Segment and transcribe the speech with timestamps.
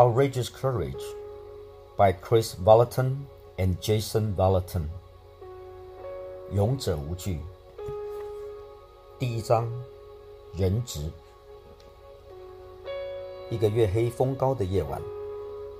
[0.00, 1.04] Outrageous Courage
[1.98, 3.18] by Chris Vallotton
[3.58, 4.84] and Jason Vallotton。
[6.52, 7.38] 勇者无惧。
[9.18, 9.70] 第一章，
[10.54, 11.02] 人质。
[13.50, 14.98] 一个月黑风高的夜晚，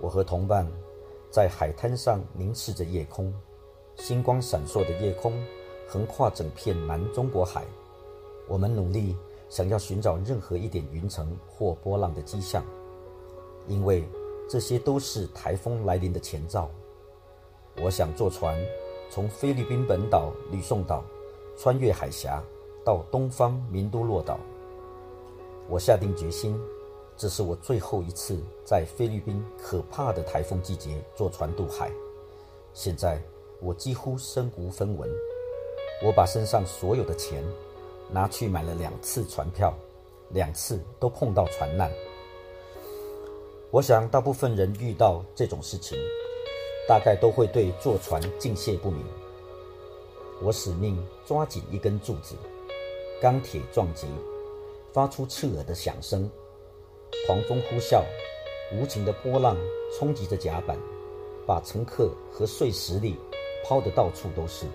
[0.02, 0.70] 我和同伴
[1.30, 3.32] 在海滩上凝视着夜空，
[3.96, 5.32] 星光闪烁的夜空
[5.88, 7.64] 横跨整片南中国海。
[8.46, 9.16] 我们努力
[9.48, 12.62] 想要寻找任何一点云层或波浪的迹象。
[13.70, 14.04] 因为
[14.48, 16.68] 这些都是台风来临的前兆。
[17.80, 18.58] 我想坐船
[19.08, 21.04] 从菲律宾本岛吕宋岛
[21.56, 22.42] 穿越海峡
[22.84, 24.40] 到东方明都洛岛。
[25.68, 26.60] 我下定决心，
[27.16, 31.92] 这是我最后一次在菲律宾可怕的台风季节坐船渡海。
[32.74, 33.22] 现在
[33.60, 35.08] 我几乎身无分文。
[36.02, 37.44] 我把身上所有的钱
[38.10, 39.72] 拿去买了两次船票，
[40.30, 41.88] 两次都碰到船难。
[43.72, 45.96] 我想，大部分人遇到这种事情，
[46.88, 49.04] 大概都会对坐船敬谢不明。
[50.42, 52.34] 我使命抓紧一根柱子，
[53.22, 54.08] 钢铁撞击，
[54.92, 56.28] 发出刺耳的响声，
[57.28, 58.02] 狂风呼啸，
[58.72, 59.56] 无情的波浪
[59.96, 60.76] 冲击着甲板，
[61.46, 63.14] 把乘客和碎石粒
[63.64, 64.66] 抛得到处都是。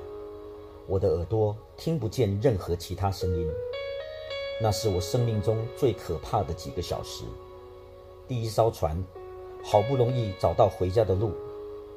[0.88, 3.46] 我的耳朵听不见任何其他声音，
[4.62, 7.26] 那是我生命中最可怕的几个小时。
[8.28, 8.98] 第一艘船
[9.64, 11.32] 好不容易找到回家的路，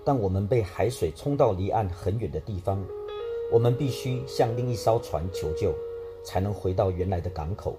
[0.04, 2.84] 但我们被海水冲到离岸很远的地方，
[3.50, 5.74] 我们必须向另一艘船求救，
[6.22, 7.74] 才能回到原来的港口。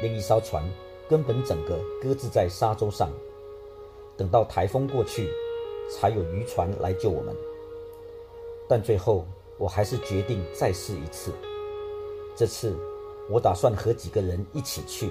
[0.00, 0.64] 另一艘船
[1.08, 3.10] 根本整个搁置在沙洲上，
[4.16, 5.30] 等到台风过去，
[5.90, 7.34] 才有渔船来救我们。
[8.66, 9.26] 但最后，
[9.58, 11.32] 我还是决定再试一次。
[12.34, 12.74] 这次，
[13.28, 15.10] 我打算和几个人一起去，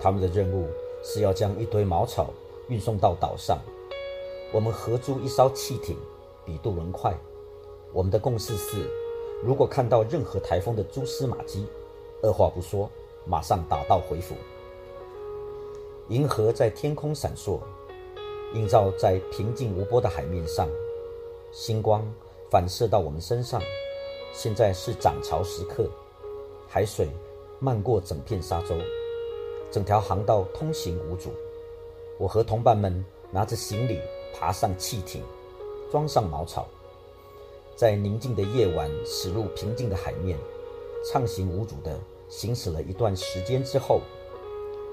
[0.00, 0.66] 他们的任务。
[1.04, 2.30] 是要将一堆茅草
[2.68, 3.58] 运送到岛上。
[4.52, 5.96] 我们合租一艘汽艇，
[6.44, 7.14] 比渡轮快。
[7.92, 8.90] 我们的共识是：
[9.42, 11.66] 如果看到任何台风的蛛丝马迹，
[12.22, 12.90] 二话不说，
[13.26, 14.34] 马上打道回府。
[16.08, 17.60] 银河在天空闪烁，
[18.54, 20.68] 映照在平静无波的海面上，
[21.52, 22.02] 星光
[22.50, 23.60] 反射到我们身上。
[24.32, 25.88] 现在是涨潮时刻，
[26.66, 27.08] 海水
[27.60, 28.74] 漫过整片沙洲。
[29.74, 31.32] 整条航道通行无阻。
[32.16, 33.98] 我和同伴们拿着行李
[34.32, 35.20] 爬上汽艇，
[35.90, 36.68] 装上茅草，
[37.74, 40.38] 在宁静的夜晚驶入平静的海面，
[41.10, 41.98] 畅行无阻地
[42.28, 44.00] 行驶了一段时间之后，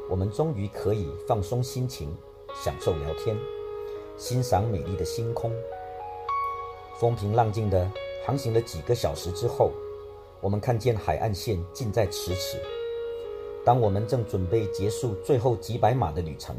[0.10, 2.12] 我们终于可以放松心情，
[2.56, 3.38] 享受聊天，
[4.18, 5.52] 欣赏美丽的星空。
[7.00, 7.88] 风平浪静地
[8.26, 9.72] 航行了几个小时之后，
[10.42, 12.60] 我们看见海岸线近在咫尺。
[13.64, 16.56] 当我们正准备结束最后几百码的旅程，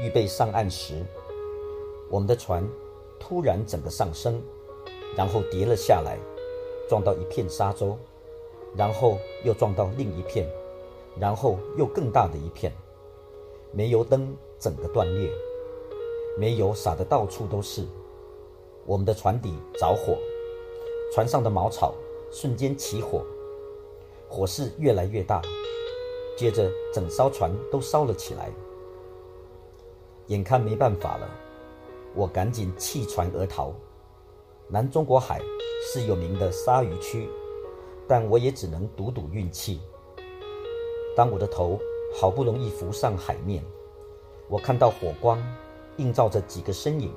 [0.00, 1.04] 预备上岸时，
[2.08, 2.66] 我们的船
[3.20, 4.40] 突然整个上升，
[5.14, 6.16] 然后跌了下来，
[6.88, 7.98] 撞到一片沙洲，
[8.74, 10.48] 然后又撞到另一片，
[11.20, 12.72] 然后又更大的一片。
[13.72, 15.30] 煤油灯整个断裂，
[16.38, 17.84] 煤油洒得到处都是。
[18.86, 20.16] 我们的船底着火，
[21.12, 21.92] 船上的茅草
[22.30, 23.22] 瞬间起火，
[24.30, 25.42] 火势越来越大。
[26.36, 28.50] 接着，整艘船都烧了起来。
[30.26, 31.30] 眼看没办法了，
[32.14, 33.72] 我赶紧弃船而逃。
[34.68, 35.40] 南中国海
[35.82, 37.28] 是有名的鲨鱼区，
[38.06, 39.80] 但我也只能赌赌运气。
[41.16, 41.78] 当我的头
[42.14, 43.64] 好不容易浮上海面，
[44.48, 45.42] 我看到火光
[45.96, 47.10] 映照着几个身影，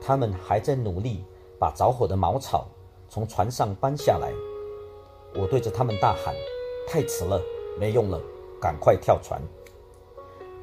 [0.00, 1.22] 他们还在努力
[1.56, 2.66] 把着火的茅草
[3.08, 4.32] 从船上搬下来。
[5.36, 6.34] 我对着他们大喊
[6.88, 7.40] ：“太迟了！”
[7.78, 8.20] 没用了，
[8.60, 9.40] 赶快跳船！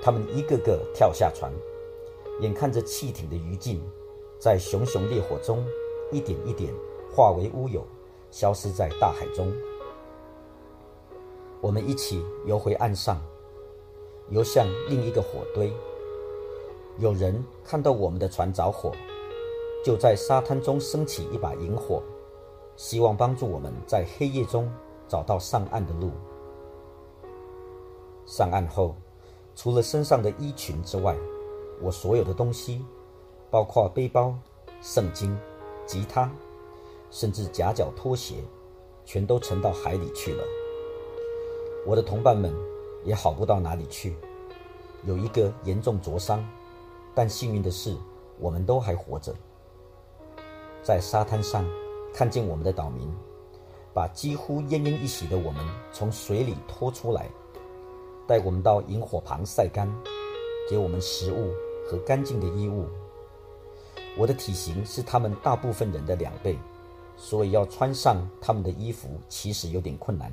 [0.01, 1.51] 他们一个个跳下船，
[2.39, 3.79] 眼看着汽艇的余烬
[4.39, 5.63] 在熊熊烈火中
[6.11, 6.73] 一点一点
[7.13, 7.85] 化为乌有，
[8.31, 9.51] 消失在大海中。
[11.59, 13.21] 我们一起游回岸上，
[14.29, 15.71] 游向另一个火堆。
[16.97, 18.91] 有人看到我们的船着火，
[19.85, 22.01] 就在沙滩中升起一把萤火，
[22.75, 24.71] 希望帮助我们在黑夜中
[25.07, 26.09] 找到上岸的路。
[28.31, 28.95] 上岸后，
[29.57, 31.13] 除了身上的衣裙之外，
[31.81, 32.81] 我所有的东西，
[33.49, 34.33] 包括背包、
[34.81, 35.37] 圣经、
[35.85, 36.31] 吉他，
[37.09, 38.35] 甚至夹脚拖鞋，
[39.03, 40.45] 全都沉到海里去了。
[41.85, 42.55] 我的同伴们
[43.03, 44.15] 也好不到哪里去，
[45.03, 46.41] 有一个严重灼伤，
[47.13, 47.97] 但幸运的是，
[48.39, 49.35] 我们都还活着。
[50.81, 51.69] 在沙滩上
[52.13, 53.13] 看见我们的岛民，
[53.93, 57.29] 把几乎奄奄一息的我们从水里拖出来。
[58.31, 59.93] 带我们到萤火旁晒干，
[60.69, 61.51] 给我们食物
[61.85, 62.85] 和干净的衣物。
[64.17, 66.57] 我的体型是他们大部分人的两倍，
[67.17, 70.31] 所以要穿上他们的衣服其实有点困难。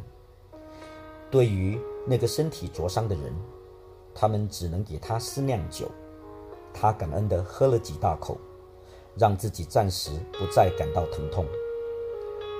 [1.28, 3.34] 对于那个身体灼伤的人，
[4.14, 5.90] 他们只能给他施酿酒。
[6.72, 8.38] 他感恩地喝了几大口，
[9.16, 11.44] 让自己暂时不再感到疼痛。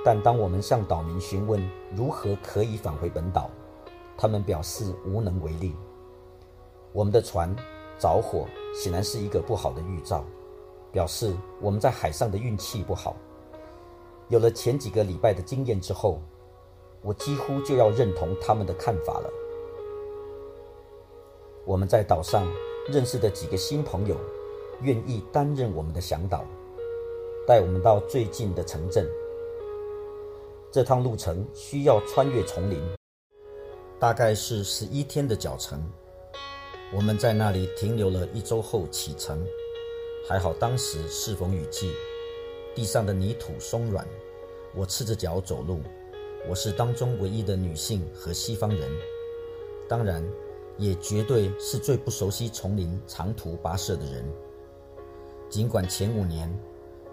[0.03, 1.65] 但当我们向岛民询问
[1.95, 3.49] 如何可以返回本岛，
[4.21, 5.73] 他们表示无能为力。
[6.91, 7.55] 我们的船
[7.97, 8.45] 着火
[8.75, 10.25] 显然是一个不好的预兆，
[10.91, 13.15] 表示我们在海上的运气不好。
[14.27, 16.19] 有了前几个礼拜的经验之后，
[17.01, 19.29] 我几乎就要认同他们的看法了。
[21.65, 22.45] 我们在岛上
[22.89, 24.17] 认识的几个新朋友，
[24.81, 26.43] 愿意担任我们的向导，
[27.47, 29.09] 带我们到最近的城镇。
[30.69, 32.79] 这趟路程需要穿越丛林，
[33.99, 35.83] 大概是十一天的脚程。
[36.95, 39.45] 我们在那里停留了一周后启程，
[40.25, 41.91] 还好当时适逢雨季，
[42.73, 44.07] 地上的泥土松软，
[44.73, 45.81] 我赤着脚走路。
[46.47, 48.89] 我是当中唯一的女性和西方人，
[49.89, 50.25] 当然，
[50.77, 54.25] 也绝对是最不熟悉丛林长途跋涉的人。
[55.49, 56.49] 尽管前五年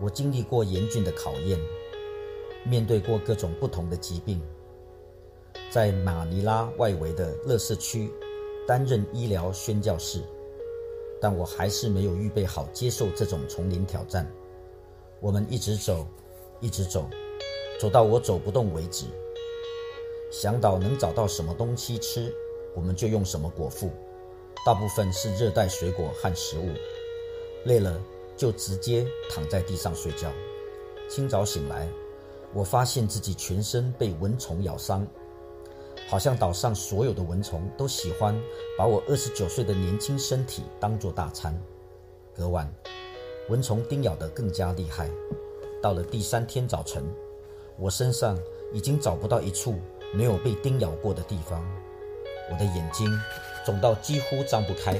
[0.00, 1.58] 我经历过严峻的考验，
[2.64, 4.40] 面对过各种不同的疾病，
[5.70, 8.10] 在马尼拉外围的乐色区
[8.66, 10.22] 担任医疗宣教士，
[11.20, 14.26] 但我还是没有预备好接受这种丛林挑战。
[15.20, 16.06] 我们一直走，
[16.60, 17.08] 一直走。
[17.78, 19.04] 走到我走不动为止。
[20.32, 22.32] 想到能找到什么东西吃，
[22.74, 23.90] 我们就用什么果腹，
[24.64, 26.70] 大部分是热带水果和食物。
[27.64, 28.00] 累了
[28.36, 30.32] 就直接躺在地上睡觉。
[31.08, 31.88] 清早醒来，
[32.54, 35.06] 我发现自己全身被蚊虫咬伤，
[36.08, 38.38] 好像岛上所有的蚊虫都喜欢
[38.78, 41.58] 把我二十九岁的年轻身体当作大餐。
[42.34, 42.72] 隔晚，
[43.48, 45.10] 蚊虫叮咬得更加厉害。
[45.82, 47.04] 到了第三天早晨。
[47.78, 48.38] 我身上
[48.72, 49.74] 已经找不到一处
[50.14, 51.62] 没有被叮咬过的地方，
[52.50, 53.06] 我的眼睛
[53.66, 54.98] 肿到几乎张不开，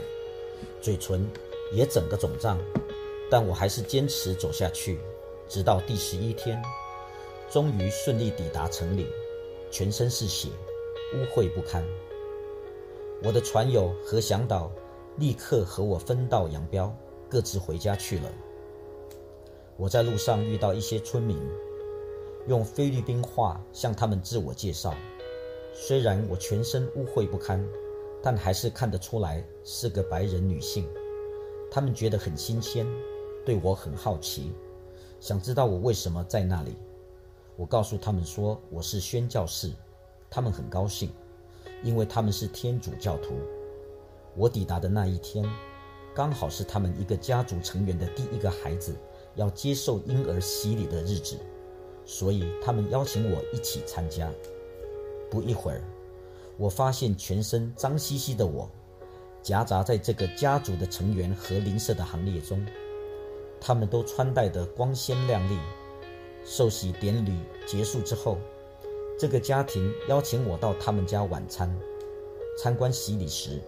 [0.83, 1.27] 嘴唇
[1.73, 2.59] 也整个肿胀，
[3.31, 5.01] 但我还是坚持走下去，
[5.49, 6.63] 直到第十一天，
[7.51, 9.07] 终于顺利抵达城里，
[9.71, 10.51] 全身是血，
[11.15, 11.85] 污秽不堪。
[13.23, 14.71] 我的船友和向导
[15.17, 16.93] 立刻和我分道扬镳，
[17.29, 18.31] 各自回家去了。
[19.77, 21.39] 我在路上遇到一些村民。
[22.49, 24.95] 用菲律宾话向他们自我介绍。
[25.75, 27.61] 虽然我全身污秽不堪，
[28.23, 30.89] 但还是看得出来是个白人女性。
[31.69, 32.87] 他们觉得很新鲜，
[33.45, 34.53] 对我很好奇，
[35.19, 36.77] 想知道我为什么在那里。
[37.57, 39.73] 我告诉他们说我是宣教士，
[40.37, 41.11] 他们很高兴，
[41.83, 43.37] 因为他们是天主教徒。
[44.35, 45.43] 我抵达的那一天，
[46.15, 48.95] 刚好是他们一个家族成员的第一个孩子
[49.37, 51.39] 要接受婴儿洗礼的日子。
[52.05, 54.31] 所以他们邀请我一起参加。
[55.31, 55.83] 不一会儿，
[56.59, 58.71] 我发现全身脏兮兮的我，
[59.43, 62.63] 夹杂在这个家族的成员和邻舍的行列中。
[63.59, 65.57] 他们都穿戴得光鲜亮丽。
[66.45, 67.33] 受洗典礼
[67.67, 68.37] 结束之后，
[69.19, 71.75] 这个家庭邀请我到他们家晚餐。
[72.59, 73.61] 参观洗礼时，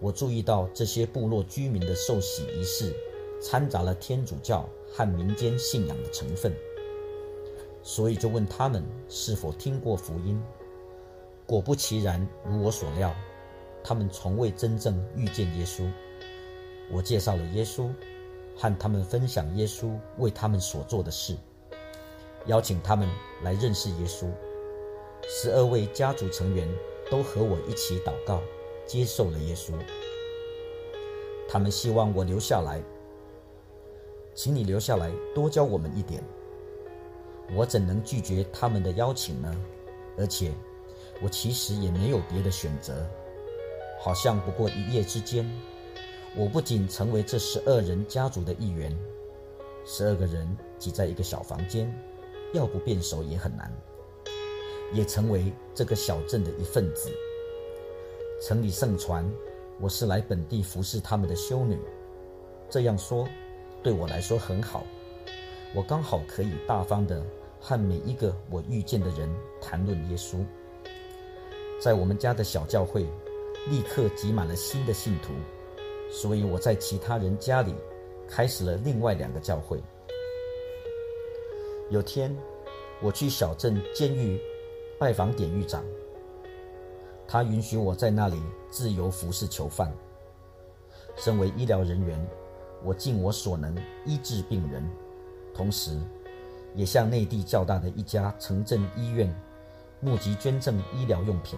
[0.00, 2.92] 我注意到这些部落居民的受洗仪式
[3.40, 6.52] 掺杂了天主教和民间信仰的成分。
[7.82, 10.40] 所以就问他们是否听过福音。
[11.46, 13.14] 果不其然，如我所料，
[13.84, 15.88] 他们从未真正遇见耶稣。
[16.90, 17.88] 我介绍了耶稣，
[18.56, 21.36] 和他们分享耶稣为他们所做的事，
[22.46, 23.08] 邀请他们
[23.42, 24.26] 来认识耶稣。
[25.30, 26.66] 十二位家族成员
[27.10, 28.40] 都和我一起祷告，
[28.86, 29.74] 接受了耶稣。
[31.46, 32.82] 他们希望我留下来，
[34.34, 36.24] 请你留下来多教我们一点。
[37.54, 39.54] 我怎能拒绝他们的邀请呢？
[40.16, 40.50] 而且，
[41.20, 43.06] 我其实也没有别的选择。
[44.00, 45.46] 好像不过一夜之间，
[46.36, 48.98] 我不仅成为这十二人家族的一员，
[49.84, 51.94] 十二个人挤在一个小房间，
[52.54, 53.70] 要不变熟也很难，
[54.92, 57.10] 也成为这个小镇的一份子。
[58.40, 59.28] 城里盛传
[59.80, 61.78] 我是来本地服侍他们的修女，
[62.70, 63.26] 这样说
[63.82, 64.84] 对我来说很好，
[65.74, 67.24] 我刚好可以大方的。
[67.60, 69.28] 和每一个我遇见的人
[69.60, 70.44] 谈论耶稣，
[71.80, 73.04] 在我们家的小教会
[73.68, 75.32] 立刻挤满了新的信徒，
[76.08, 77.74] 所以我在其他人家里
[78.28, 79.82] 开始了另外两个教会。
[81.90, 82.32] 有天，
[83.02, 84.40] 我去小镇监狱
[84.98, 85.84] 拜访典狱长，
[87.28, 89.94] 他允许我在那里自由服侍囚犯。
[91.14, 92.20] 身为医疗人员，
[92.82, 94.82] 我尽我所能医治病人，
[95.54, 95.96] 同时，
[96.74, 99.32] 也向内地较大的一家城镇医院
[100.00, 101.56] 募集捐赠医疗用品。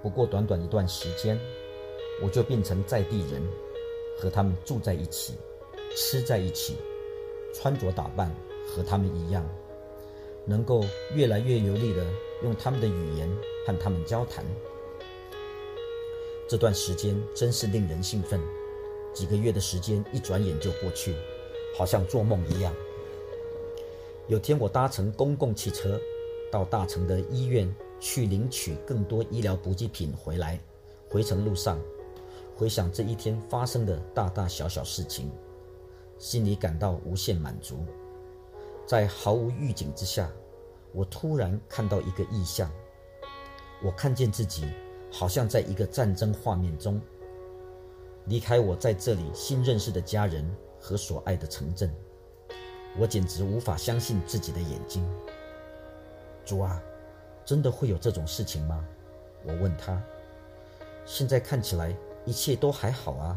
[0.00, 1.36] 不过短短一段时间，
[2.22, 3.42] 我就变成在地人，
[4.20, 5.34] 和他们住在一起，
[5.96, 6.76] 吃在一起，
[7.52, 8.32] 穿着打扮
[8.68, 9.44] 和他们一样，
[10.50, 12.04] 能够越来越流利的
[12.42, 13.30] 用他们的语言
[13.64, 14.44] 和他们交谈。
[16.48, 18.40] 这段时间真是令人兴奋，
[19.14, 21.14] 几个月的时间一转眼就过去，
[21.78, 22.74] 好像做梦一样。
[24.26, 26.00] 有天我搭乘公共汽车
[26.50, 30.58] 到大城的医院去领取更多医疗补给品回来，
[31.08, 31.80] 回程路上
[32.56, 35.30] 回想这一天发生的大大小小事情，
[36.18, 37.86] 心里感到无限满足。
[38.86, 40.28] 在毫无预警之下，
[40.92, 42.70] 我突然看到一个意象，
[43.82, 44.68] 我看见自己。
[45.12, 47.00] 好像在一个战争画面中，
[48.26, 51.92] 离开我在这里新认识的家人和所爱的城镇，
[52.96, 55.04] 我简直无法相信自己的眼睛。
[56.44, 56.80] 主啊，
[57.44, 58.84] 真的会有这种事情吗？
[59.42, 60.00] 我问他。
[61.04, 61.92] 现在看起来
[62.24, 63.36] 一切都还好啊。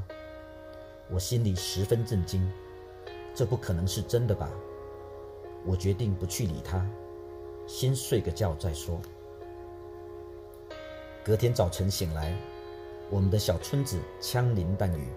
[1.10, 2.48] 我心里十分震惊，
[3.33, 4.48] 这不可能是真的吧？
[5.65, 6.88] 我决定不去理他，
[7.65, 9.00] 先睡个觉再说。
[11.24, 12.36] 隔天早晨醒来，
[13.10, 15.08] 我们的小村子枪林弹雨，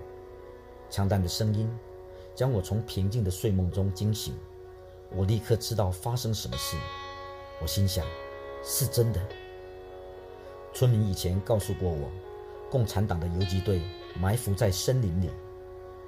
[0.88, 1.68] 枪弹的声音
[2.34, 4.34] 将我从平静的睡梦中惊醒。
[5.10, 6.76] 我立刻知道发生什么事。
[7.60, 8.06] 我心想，
[8.62, 9.20] 是真的。
[10.72, 12.10] 村民以前告诉过我，
[12.70, 13.80] 共产党的游击队
[14.20, 15.30] 埋伏在森林里，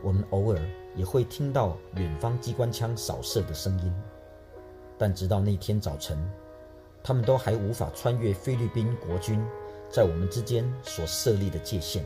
[0.03, 0.61] 我们偶尔
[0.95, 3.93] 也会听到远方机关枪扫射的声音。
[4.99, 6.19] 但直到那天早晨，
[7.03, 9.43] 他们都还无法穿越菲律宾国军。
[9.91, 12.05] 在我们之间所设立的界限。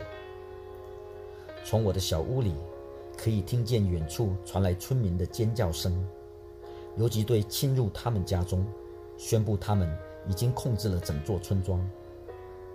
[1.65, 2.55] 从我的小屋里，
[3.19, 5.93] 可以听见远处传来村民的尖叫声。
[6.97, 8.65] 游击队侵入他们家中，
[9.19, 9.93] 宣布他们
[10.29, 11.85] 已经控制了整座村庄。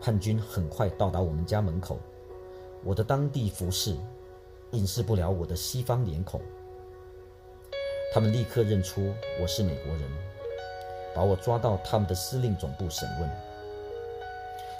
[0.01, 1.97] 叛军很快到达我们家门口。
[2.83, 3.95] 我的当地服饰
[4.71, 6.41] 掩饰不了我的西方脸孔。
[8.13, 10.03] 他们立刻认出我是美国人，
[11.13, 13.29] 把我抓到他们的司令总部审问。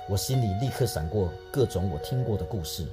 [0.08, 2.86] 我心里立刻闪过各种我听过的故事。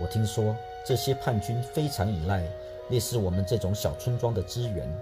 [0.00, 2.42] 我听说这些叛军非常依赖
[2.88, 4.92] 类似我们这种小村庄的资源，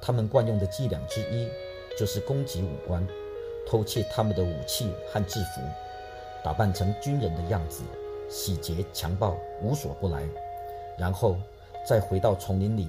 [0.00, 1.48] 他们惯用的伎俩之一
[1.96, 3.06] 就是攻击武官，
[3.66, 5.60] 偷窃他们的武器和制服，
[6.42, 7.84] 打扮成军人的样子，
[8.28, 10.24] 洗劫、强暴，无所不来，
[10.98, 11.36] 然后
[11.86, 12.88] 再回到丛林里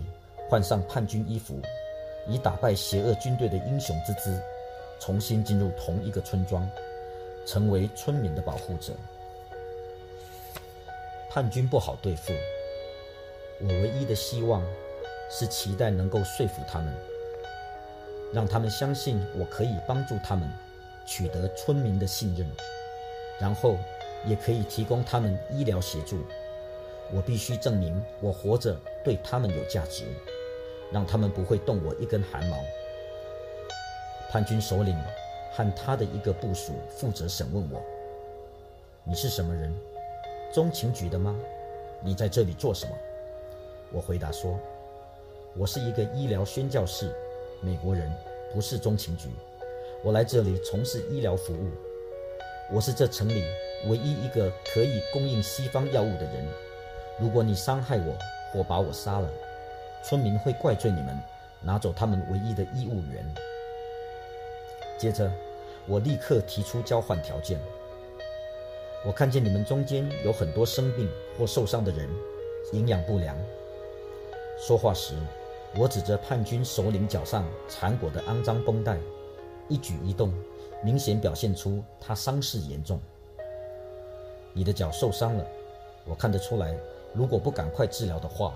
[0.50, 1.60] 换上叛军衣服，
[2.28, 4.42] 以打败邪恶军队的英雄之姿，
[5.00, 6.70] 重新进入同一个村庄。
[7.46, 8.94] 成为村民的保护者。
[11.30, 12.32] 叛军不好对付，
[13.60, 14.64] 我唯一的希望
[15.30, 16.96] 是期待能够说服他们，
[18.32, 20.50] 让他们相信我可以帮助他们
[21.06, 22.50] 取得村民的信任，
[23.42, 23.78] 然后
[24.26, 26.26] 也可以提供他们医疗协助。
[27.12, 28.74] 我必须证明我活着
[29.04, 30.06] 对他们有价值，
[30.94, 32.58] 让他们不会动我一根汗毛。
[34.30, 34.96] 叛军首领。
[35.56, 37.80] 和他的一个部属负责审问我
[39.06, 39.72] ：“你是什么人？
[40.52, 41.40] 中情局的吗？
[42.04, 42.92] 你在这里做什么？”
[43.94, 44.60] 我回答说
[45.56, 47.14] ：“我是一个医疗宣教士，
[47.62, 48.12] 美国人，
[48.52, 49.30] 不是中情局。
[50.04, 51.70] 我来这里从事医疗服务。
[52.72, 53.44] 我是这城里
[53.90, 56.48] 唯一一个可以供应西方药物的人。
[57.20, 58.18] 如果你伤害我
[58.52, 59.30] 或把我杀了，
[60.04, 61.18] 村民会怪罪你们，
[61.62, 63.26] 拿走他们唯一的医务员。”
[65.00, 65.32] 接着，
[65.88, 67.60] 我立刻提出交换条件。
[69.06, 72.10] 我看见你们中间有很多生病或受伤的人，
[72.72, 73.36] 营养不良。
[74.58, 75.14] 说话时，
[75.76, 78.98] 我指着叛军首领脚上缠裹的肮脏绷带，
[79.68, 80.34] 一举一动
[80.84, 83.00] 明显表现出他伤势严重。
[84.54, 85.46] 你的脚受伤了，
[86.06, 86.78] 我看得出来。
[87.14, 88.54] 如果不赶快治疗的话，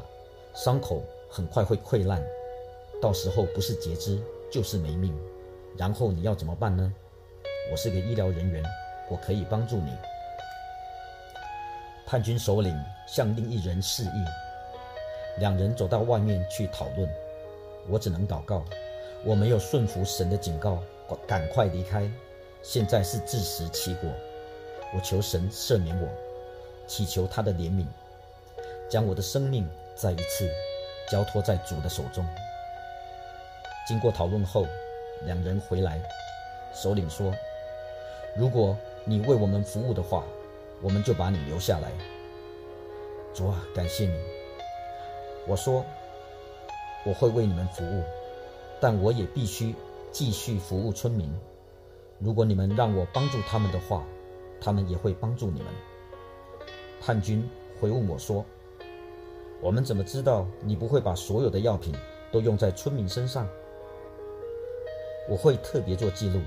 [0.54, 2.24] 伤口很快会溃烂，
[3.02, 4.20] 到时候不是截肢
[4.52, 5.14] 就是没命。
[5.78, 6.92] 然后你要怎么办呢？
[7.72, 8.64] 我是个医疗人员，
[9.10, 9.92] 我可以帮助你。
[12.06, 17.10] 叛军首领向另一人示意，两人走到外面去讨论。
[17.90, 18.64] 我只能祷告，
[19.24, 20.82] 我没有顺服神的警告，
[21.28, 22.10] 赶快离开。
[22.64, 24.10] 现在是自食其果。
[24.96, 26.08] 我求神赦免我，
[26.88, 27.86] 祈求他的怜悯，
[28.90, 30.50] 将我的生命再一次
[31.10, 32.26] 交托在主的手中。
[33.88, 34.66] 经过讨论后。
[35.26, 36.00] 两人回来，
[36.76, 37.34] 首领说
[38.38, 40.24] ：“如果你为我们服务的话，
[40.80, 41.92] 我们就把你留下来。”
[43.34, 44.14] 主啊，感谢你。
[45.48, 45.84] 我说
[47.04, 48.04] 我会为你们服务，
[48.80, 49.74] 但我也必须
[50.12, 51.28] 继续服务村民。
[52.20, 54.04] 如果你们让我帮助他们的话，
[54.62, 55.68] 他们也会帮助你们。
[57.02, 57.50] 叛军
[57.82, 58.46] 回问我说
[59.60, 61.94] ：“我们怎么知道你不会把所有的药品
[62.32, 63.48] 都用在村民身上？”
[65.30, 66.40] 我会特别做记录，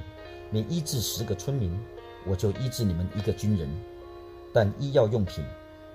[0.51, 1.79] 每医治十个村民，
[2.27, 3.69] 我就医治你们一个军人。
[4.55, 5.45] 但医药用品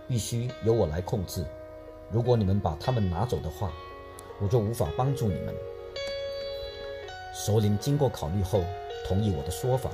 [0.08, 1.44] 必须由我来控制。
[2.12, 3.72] 如果你们把它们拿走的话，
[4.40, 5.56] 我就无法帮助你们。
[7.34, 8.64] 首领经过考虑后
[9.08, 9.90] 同意我的说法。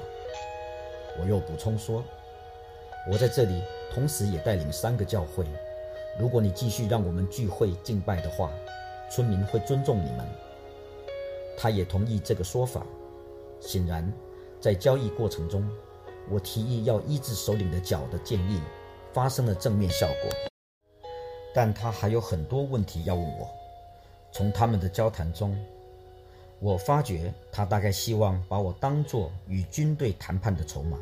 [1.19, 2.03] 我又补充说
[3.09, 3.61] ：“我在这里
[3.93, 5.45] 同时也带领三个教会。
[6.19, 8.51] 如果你继续让我们聚会敬拜的话，
[9.09, 10.27] 村民会尊重你们。”
[11.57, 12.85] 他也同意这个说法。
[13.59, 14.11] 显然，
[14.59, 15.69] 在交易过程中，
[16.29, 18.59] 我提议要医治首领的脚的建议
[19.13, 20.31] 发生了正面效果。
[21.53, 23.47] 但他还有很多问题要问我。
[24.31, 25.55] 从他们的交谈中，
[26.59, 30.97] 我发觉他大概希望把我当作与军队谈判的筹码。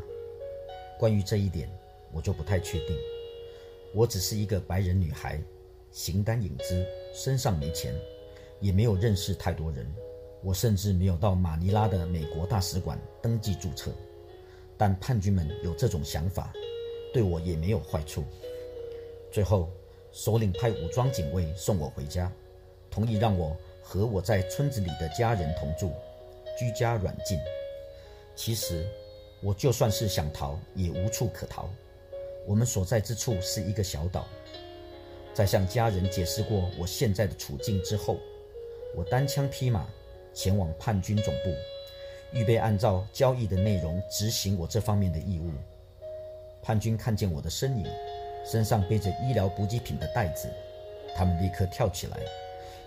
[0.98, 1.70] 关于这一点，
[2.12, 2.98] 我就不太确定。
[3.94, 5.42] 我只是一个白人女孩，
[5.92, 7.94] 形单影只，身上没钱，
[8.60, 9.92] 也没有认识太多人。
[10.42, 13.92] 我甚至没有到马尼拉的美国大使馆登记注册，
[14.78, 16.54] 但叛军们有这种想法，
[17.14, 18.24] 对我也没有坏处。
[19.32, 19.70] 最后，
[20.12, 22.32] 首领派武装警卫送我回家，
[22.90, 25.92] 同意让我和我在村子里的家人同住，
[26.58, 27.38] 居家软禁。
[28.36, 28.88] 其实，
[29.42, 31.70] 我就算是想逃，也无处可逃。
[32.50, 34.26] 我们所在之处是一个小岛。
[35.36, 38.18] 在向家人解释过我现在的处境之后，
[38.96, 39.88] 我单枪匹马。
[40.32, 41.54] 前往叛军总部，
[42.32, 45.52] 预备按照交易的内容执行我这方面的义务。
[46.62, 47.86] 叛军看见我的身影，
[48.46, 50.48] 身上背着医疗补给品的袋子，
[51.16, 52.18] 他们立刻跳起来。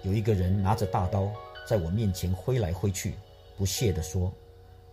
[0.03, 1.31] 有一个人拿着大刀
[1.69, 3.17] 在我面前挥来挥去，
[3.59, 4.33] 不屑地说：“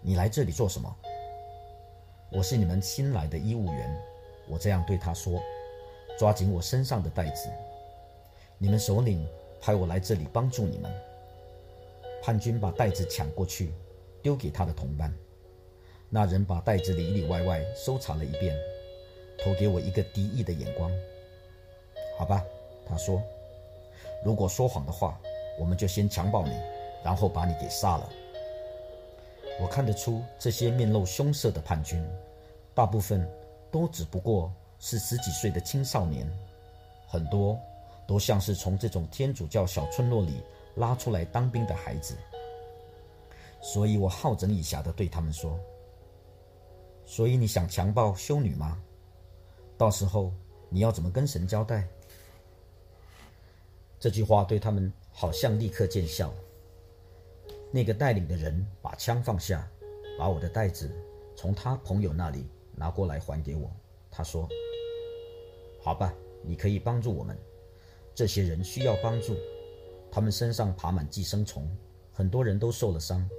[0.01, 0.93] 你来这里做什么？”
[2.33, 4.01] 我是你们新来的医务员，
[4.49, 5.39] 我这样对他说，
[6.17, 7.47] 抓紧我身上的袋子。
[8.57, 9.25] 你们首领
[9.61, 10.91] 派我来这里帮助你们。
[12.21, 13.71] 叛军把袋子抢过去，
[14.21, 15.13] 丢给他的同伴。
[16.09, 18.53] 那人把袋子里里外外搜查了一遍，
[19.37, 20.91] 投给我一个敌意的眼光。
[22.17, 22.43] 好吧，
[22.85, 23.21] 他说
[24.25, 25.17] ：“如果说谎的话，
[25.57, 26.51] 我们就先强暴你，
[27.05, 28.09] 然后把你给杀了。”
[29.61, 32.03] 我看得出，这些面露凶色的叛军，
[32.73, 33.25] 大部分
[33.71, 36.29] 都只不过是十几岁的青少年，
[37.07, 37.59] 很多
[38.07, 40.41] 都像是从这种天主教小村落里。
[40.75, 42.15] 拉出来当兵的孩子，
[43.59, 45.59] 所以我好整以暇地对他们说
[47.05, 48.81] ：“所以你想强暴修女吗？
[49.77, 50.31] 到时候
[50.69, 51.85] 你要怎么跟神交代？”
[53.99, 56.33] 这句话对他们好像立刻见效。
[57.73, 59.67] 那个带领的人把枪放下，
[60.17, 60.89] 把我的袋子
[61.35, 62.47] 从他朋友那里
[62.79, 63.69] 拿过来还给我。
[64.09, 64.47] 他说
[65.83, 67.37] ：“好吧，你可以帮助我们。
[68.15, 69.35] 这些人需要帮助。”
[70.09, 71.69] 他们身上爬满寄生虫，
[72.11, 73.29] 很多人都受了伤。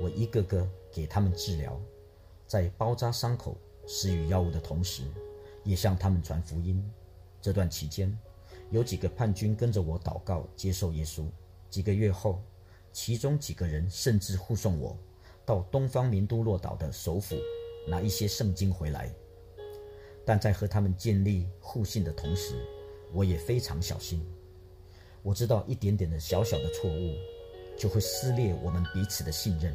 [0.00, 1.80] 我一个个给他们治疗，
[2.46, 5.02] 在包扎伤口、施予药物的同时，
[5.62, 6.82] 也向他们传福音。
[7.40, 8.16] 这段期间，
[8.70, 11.24] 有几个叛军跟着我祷告，接受耶稣。
[11.70, 12.42] 几个月后，
[12.92, 14.96] 其中几个人甚至护送我
[15.44, 17.36] 到东方明都洛岛的首府，
[17.86, 19.14] 拿一些圣经回来。
[20.24, 22.54] 但在和他们建立互信的同时，
[23.12, 24.20] 我也非常小心。
[25.22, 27.14] 我知道一点点的小小的错误，
[27.76, 29.74] 就会撕裂我们彼此的信任。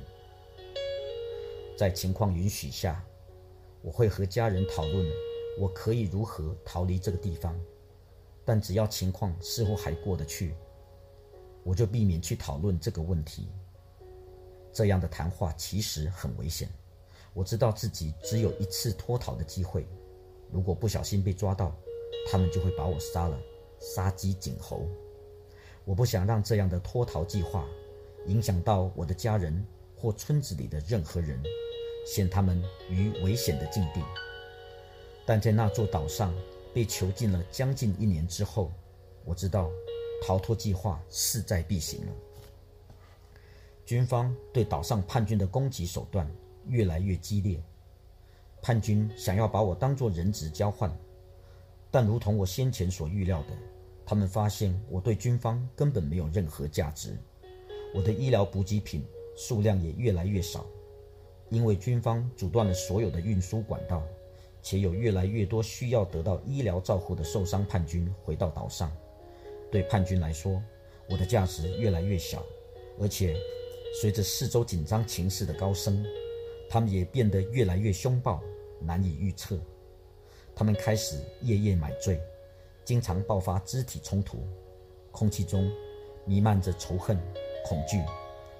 [1.75, 3.03] 在情况允许下，
[3.81, 5.05] 我会和家人讨论
[5.59, 7.59] 我可以如何逃离这个地方。
[8.45, 10.53] 但只要情况似乎还过得去，
[11.63, 13.47] 我就避免去讨论这个问题。
[14.71, 16.69] 这样的谈话其实很危险。
[17.33, 19.87] 我知道自己只有一次脱逃的机会，
[20.51, 21.75] 如果不小心被抓到，
[22.31, 23.39] 他们就会把我杀了，
[23.79, 24.87] 杀鸡儆猴。
[25.83, 27.67] 我不想让这样的脱逃计划
[28.27, 29.65] 影响到我的家人
[29.97, 31.41] 或村子里的任何人，
[32.05, 34.01] 陷他们于危险的境地。
[35.25, 36.33] 但在那座岛上
[36.73, 38.71] 被囚禁了将近一年之后，
[39.25, 39.71] 我知道
[40.21, 42.13] 逃脱计划势在必行了。
[43.85, 46.29] 军方对岛上叛军的攻击手段
[46.67, 47.62] 越来越激烈，
[48.62, 50.91] 叛军想要把我当作人质交换，
[51.91, 53.49] 但如同我先前所预料的。
[54.06, 57.17] 他们发现我对军方根本没有任何价值，
[57.95, 59.02] 我的医疗补给品
[59.36, 60.65] 数量也越来越少，
[61.49, 64.04] 因为军方阻断了所有的运输管道，
[64.62, 68.91] 且有越来越多需要得到医疗照护的受伤叛军回到岛上。
[69.71, 70.62] 对叛军来说，
[71.10, 72.43] 我的价值越来越小，
[72.99, 73.36] 而且
[74.02, 76.06] 随着四周紧张情势的高升，
[76.73, 78.41] 他们也变得越来越凶暴，
[78.81, 79.59] 难以预测。
[80.55, 82.19] 他们开始夜夜买醉，
[82.83, 84.39] 经常爆发肢体冲突，
[85.12, 85.71] 空气中
[86.25, 87.15] 弥漫着仇恨、
[87.63, 88.01] 恐惧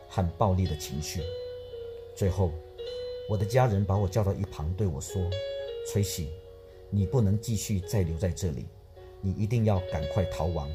[0.08, 1.24] 和暴力的情绪。
[2.16, 2.52] 最后，
[3.28, 5.28] 我的家人把我叫到一旁，对我说
[5.92, 6.30] ：“崔喜，
[6.92, 8.68] 你不能继续再留在这里，
[9.22, 10.70] 你一定要赶快逃亡，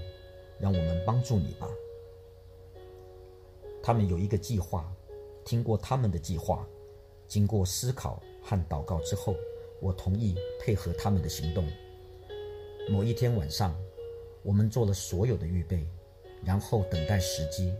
[0.59, 1.71] 让我们帮助你吧。”
[3.81, 4.93] 他们有一个计划，
[5.45, 6.69] 听过他们的计划，
[7.29, 9.37] 经过思考和祷告之后。
[9.81, 11.65] 我同意配合他们的行动。
[12.91, 13.81] 某一天晚上，
[14.43, 15.87] 我们做了所有的预备，
[16.45, 17.73] 然后等待时机。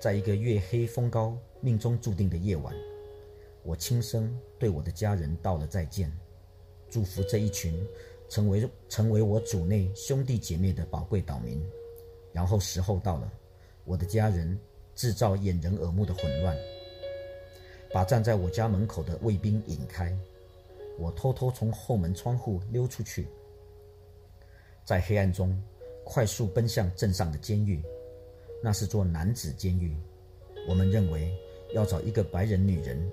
[0.00, 2.74] 在一个月黑风高、命中注定的夜晚，
[3.62, 6.12] 我轻声对我的家人道了再见，
[6.90, 7.86] 祝福这一群
[8.28, 11.64] 成为成为我主内兄弟姐妹的宝贵岛民。
[12.32, 13.32] 然后时候到了，
[13.84, 14.58] 我的家人
[14.96, 16.56] 制造掩人耳目的混乱，
[17.92, 20.16] 把站在我家门口的卫兵引开。
[20.98, 23.28] 我偷偷从后门窗户溜出去，
[24.84, 25.56] 在黑暗中
[26.04, 27.82] 快速奔向镇上的监狱。
[28.60, 29.96] 那是座男子监狱。
[30.68, 31.32] 我们认为
[31.72, 33.10] 要找一个白人女人，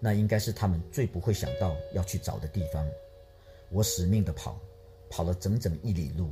[0.00, 2.84] 那应该是他们最不会想到要去找的地方。
[3.70, 4.58] 我死命地跑，
[5.08, 6.30] 跑了整整一里路。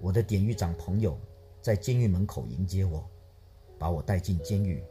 [0.00, 1.18] 我的典狱长朋友
[1.60, 3.06] 在监狱门口迎接我，
[3.78, 4.82] 把我带进监狱，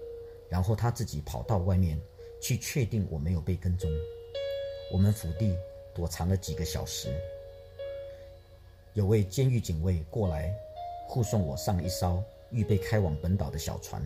[0.49, 1.99] 然后他自己跑到外面
[2.41, 3.91] 去确定我没有被跟踪。
[4.91, 5.57] 我们府地
[5.93, 7.09] 躲藏了几个小时，
[8.93, 10.53] 有位监狱警卫过来
[11.07, 14.01] 护送我上一艘预备开往本岛的小船。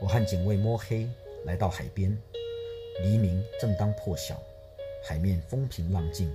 [0.00, 1.08] 我和警卫摸黑
[1.44, 2.16] 来到海边，
[3.02, 4.42] 黎明正当破晓，
[5.02, 6.32] 海面风平浪静，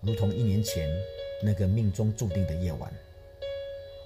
[0.00, 0.88] 如同一年前
[1.42, 2.92] 那个命中注定的夜晚。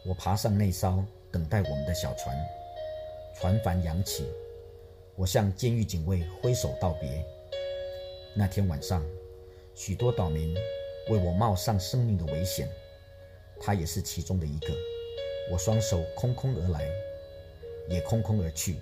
[0.06, 2.36] 我爬上那艘等待我们的小船，
[3.40, 4.26] 船帆扬起，
[5.16, 7.24] 我向监狱警卫挥手道别。
[8.34, 9.02] 那天晚上，
[9.74, 10.54] 许多岛民
[11.08, 12.68] 为我冒上生命的危险，
[13.58, 14.74] 他也是其中的一个。
[15.50, 16.86] 我双手空空而来，
[17.88, 18.76] 也空空而去，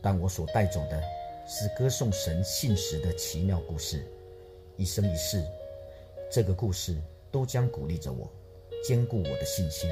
[0.00, 0.98] 但我所带走的
[1.46, 4.02] 是歌颂神信实的奇妙故事。
[4.78, 5.44] 一生一世，
[6.32, 6.96] 这个故事
[7.30, 8.32] 都将鼓励着我，
[8.82, 9.90] 坚固我的信心。